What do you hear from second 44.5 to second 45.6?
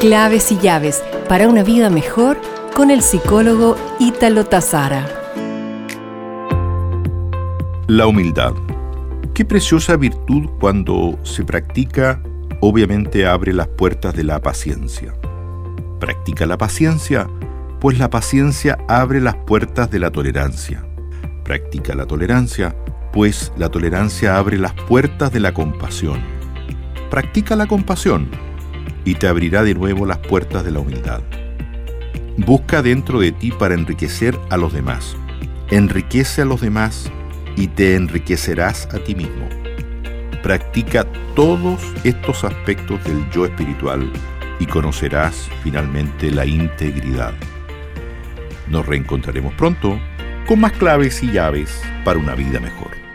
y conocerás